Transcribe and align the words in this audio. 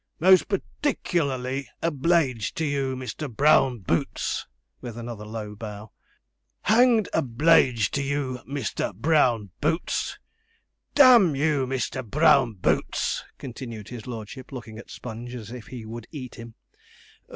Most 0.19 0.47
particklarly 0.47 1.67
obl_e_ged 1.83 2.55
to 2.55 2.65
you, 2.65 2.95
Mr. 2.95 3.31
Brown 3.31 3.81
Boots,' 3.81 4.47
with 4.81 4.97
another 4.97 5.25
low 5.27 5.53
bow. 5.53 5.91
'Hang'd 6.63 7.07
obl_e_ged 7.13 7.91
to 7.91 8.01
you, 8.01 8.39
Mr. 8.49 8.95
Brown 8.95 9.51
Boots! 9.61 10.17
D 10.95 11.03
n 11.03 11.35
you, 11.35 11.67
Mr. 11.67 12.03
Brown 12.03 12.53
Boots!' 12.53 13.23
continued 13.37 13.89
his 13.89 14.07
lordship, 14.07 14.51
looking 14.51 14.79
at 14.79 14.89
Sponge 14.89 15.35
as 15.35 15.51
if 15.51 15.67
he 15.67 15.85
would 15.85 16.07
eat 16.11 16.33
him. 16.33 16.55